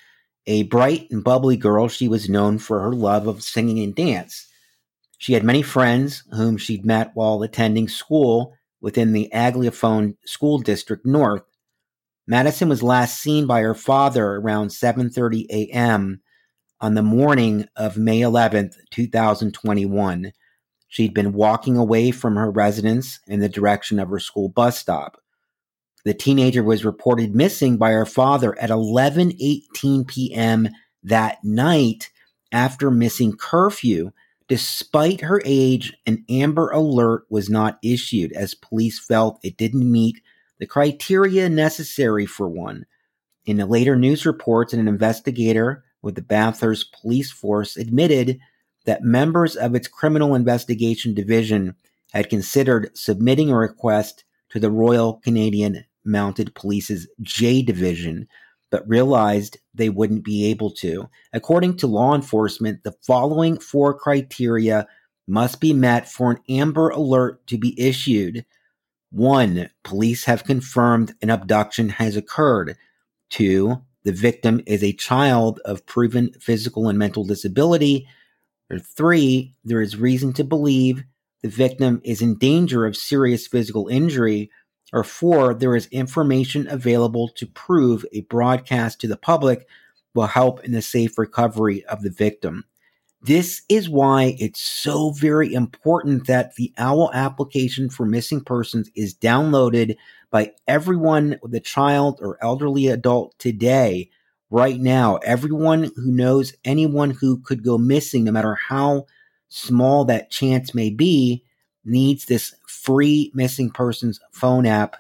[0.47, 4.47] A bright and bubbly girl, she was known for her love of singing and dance.
[5.17, 11.07] She had many friends whom she'd met while attending school within the Anglophone School District
[11.07, 11.45] North.
[12.27, 16.21] Madison was last seen by her father around 7:30 a.m.
[16.79, 20.33] on the morning of May 11th, 2021.
[20.89, 25.23] She'd been walking away from her residence in the direction of her school bus stop.
[26.05, 30.69] The teenager was reported missing by her father at 11:18 p.m.
[31.03, 32.11] that night
[32.51, 34.13] after missing curfew.
[34.49, 40.23] Despite her age, an Amber Alert was not issued as police felt it didn't meet
[40.59, 42.87] the criteria necessary for one.
[43.45, 48.41] In the later news reports, an investigator with the Bathurst Police Force admitted
[48.89, 51.75] that members of its criminal investigation division
[52.15, 58.29] had considered submitting a request to the Royal Canadian Mounted Police's J Division,
[58.71, 61.11] but realized they wouldn't be able to.
[61.35, 64.87] According to law enforcement, the following four criteria
[65.27, 68.47] must be met for an Amber Alert to be issued.
[69.11, 72.75] One, police have confirmed an abduction has occurred.
[73.29, 78.09] Two, the victim is a child of proven physical and mental disability.
[78.71, 81.05] Or three, there is reason to believe
[81.43, 84.51] the victim is in danger of serious physical injury.
[84.93, 89.67] Or four, there is information available to prove a broadcast to the public
[90.15, 92.65] will help in the safe recovery of the victim.
[93.21, 99.15] This is why it's so very important that the OWL application for missing persons is
[99.15, 99.97] downloaded
[100.31, 104.11] by everyone with a child or elderly adult today
[104.51, 105.17] right now.
[105.17, 109.07] Everyone who knows anyone who could go missing, no matter how
[109.49, 111.45] small that chance may be,
[111.85, 114.97] needs this free missing persons phone app.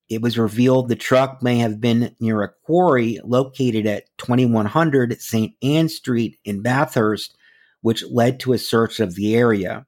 [0.09, 5.55] It was revealed the truck may have been near a quarry located at 2100 St.
[5.63, 7.37] Anne Street in Bathurst,
[7.81, 9.87] which led to a search of the area.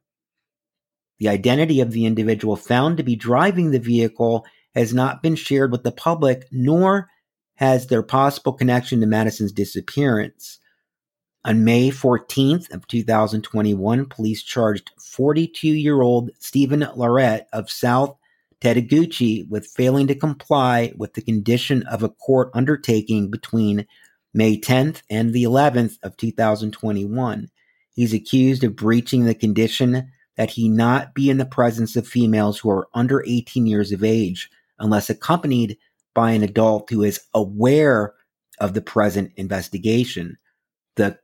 [1.19, 4.45] The identity of the individual found to be driving the vehicle
[4.75, 7.09] has not been shared with the public, nor
[7.55, 10.59] has their possible connection to Madison's disappearance.
[11.45, 18.17] On May 14th of 2021, police charged 42-year-old Stephen Larette of South
[18.61, 23.85] Tetagouche with failing to comply with the condition of a court undertaking between
[24.33, 27.47] May 10th and the 11th of 2021.
[27.93, 32.59] He's accused of breaching the condition that he not be in the presence of females
[32.59, 35.77] who are under 18 years of age unless accompanied
[36.13, 38.13] by an adult who is aware
[38.59, 40.37] of the present investigation.
[40.95, 41.17] The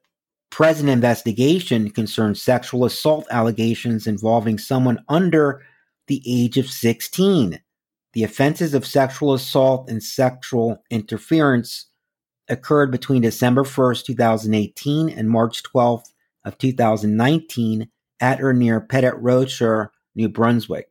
[0.49, 5.61] present investigation concerns sexual assault allegations involving someone under
[6.07, 7.59] the age of 16.
[8.13, 11.87] The offenses of sexual assault and sexual interference
[12.47, 16.11] occurred between December 1st, 2018 and March 12th
[16.45, 17.89] of 2019
[18.21, 20.89] at or near Petit Rocher, New Brunswick.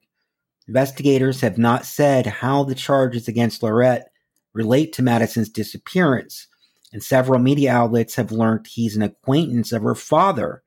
[0.66, 4.10] Investigators have not said how the charges against Lorette
[4.52, 6.46] relate to Madison's disappearance,
[6.92, 10.62] and several media outlets have learned he's an acquaintance of her father.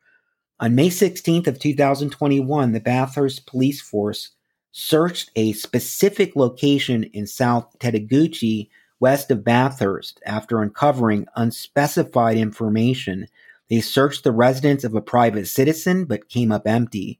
[0.59, 4.31] On May 16th of 2021, the Bathurst police force
[4.79, 8.69] searched a specific location in South Tetagouche,
[8.99, 13.27] west of Bathurst, after uncovering unspecified information.
[13.71, 17.19] They searched the residence of a private citizen but came up empty.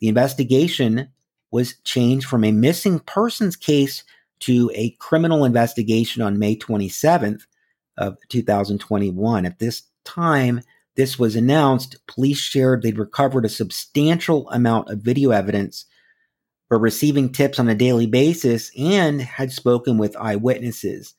[0.00, 1.12] The investigation
[1.52, 4.02] was changed from a missing persons case
[4.40, 7.42] to a criminal investigation on May 27th
[7.96, 9.46] of 2021.
[9.46, 10.60] At this time,
[10.96, 12.04] this was announced.
[12.08, 15.86] Police shared they'd recovered a substantial amount of video evidence,
[16.70, 21.14] were receiving tips on a daily basis, and had spoken with eyewitnesses.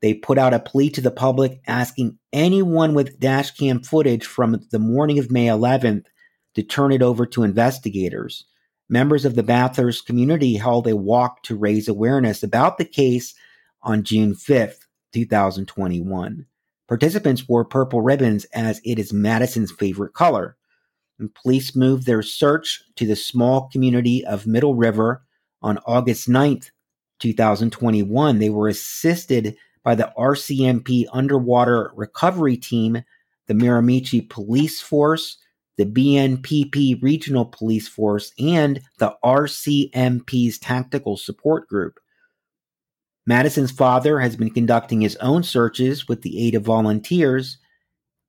[0.00, 4.78] They put out a plea to the public asking anyone with dashcam footage from the
[4.78, 6.06] morning of May 11th
[6.54, 8.44] to turn it over to investigators
[8.92, 13.34] members of the Bathurst community held a walk to raise awareness about the case
[13.82, 14.80] on June 5th,
[15.14, 16.46] 2021.
[16.88, 20.58] Participants wore purple ribbons as it is Madison's favorite color.
[21.22, 25.22] And police moved their search to the small community of Middle River
[25.62, 26.70] on August 9th,
[27.20, 28.40] 2021.
[28.40, 33.04] They were assisted by the RCMP Underwater Recovery Team,
[33.46, 35.38] the Miramichi Police Force,
[35.76, 42.00] the BNPP Regional Police Force, and the RCMP's Tactical Support Group.
[43.26, 47.58] Madison's father has been conducting his own searches with the aid of volunteers.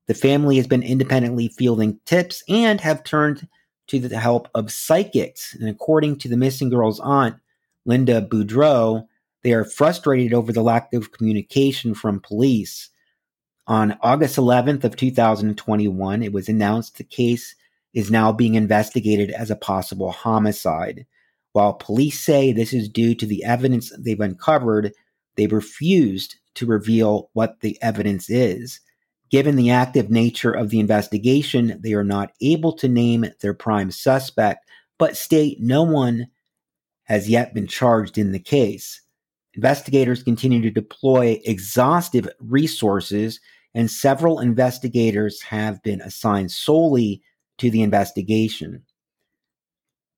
[0.07, 3.47] The family has been independently fielding tips and have turned
[3.87, 5.55] to the help of psychics.
[5.55, 7.35] And according to the missing girl's aunt,
[7.85, 9.07] Linda Boudreau,
[9.43, 12.89] they are frustrated over the lack of communication from police.
[13.67, 17.55] On August 11th of 2021, it was announced the case
[17.93, 21.05] is now being investigated as a possible homicide.
[21.53, 24.93] While police say this is due to the evidence they've uncovered,
[25.35, 28.79] they refused to reveal what the evidence is.
[29.33, 33.89] Given the active nature of the investigation, they are not able to name their prime
[33.89, 34.63] suspect,
[34.99, 36.27] but state no one
[37.05, 39.01] has yet been charged in the case.
[39.55, 43.39] Investigators continue to deploy exhaustive resources,
[43.73, 47.23] and several investigators have been assigned solely
[47.57, 48.83] to the investigation.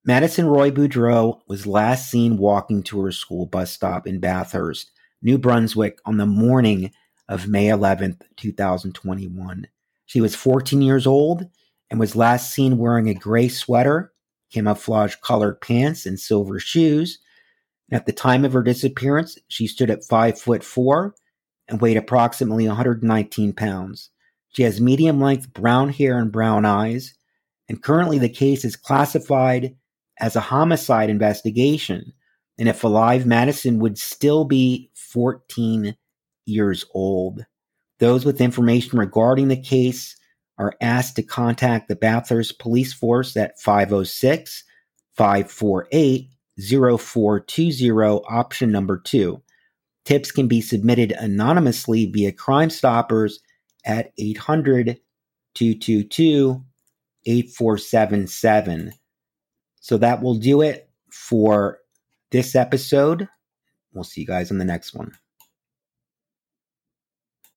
[0.04, 4.90] Madison Roy Boudreau was last seen walking to her school bus stop in Bathurst,
[5.22, 6.92] New Brunswick, on the morning
[7.28, 9.66] of May 11th, 2021.
[10.06, 11.46] She was 14 years old
[11.90, 14.12] and was last seen wearing a gray sweater,
[14.52, 17.18] camouflage colored pants, and silver shoes.
[17.92, 21.14] At the time of her disappearance, she stood at five foot four
[21.68, 24.10] and weighed approximately 119 pounds.
[24.50, 27.14] She has medium length brown hair and brown eyes,
[27.68, 29.76] and currently the case is classified
[30.18, 32.12] as a homicide investigation.
[32.58, 35.96] And if alive, Madison would still be 14
[36.46, 37.44] years old.
[37.98, 40.16] Those with information regarding the case
[40.58, 44.64] are asked to contact the Bathurst Police Force at 506
[45.16, 47.90] 548 0420,
[48.28, 49.42] option number two.
[50.04, 53.40] Tips can be submitted anonymously via Crime Stoppers
[53.84, 54.98] at 800
[55.54, 56.62] 222
[57.26, 58.92] 8477.
[59.80, 61.78] So that will do it for
[62.30, 63.28] this episode.
[63.92, 65.12] We'll see you guys on the next one.